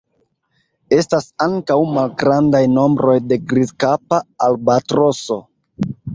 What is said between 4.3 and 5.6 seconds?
albatroso.